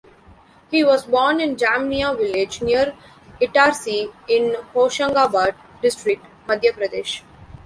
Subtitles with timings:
[0.71, 2.95] He was born in Jamnia village near
[3.39, 7.21] Itarsi in Hoshangabad district, Madhya Pradesh.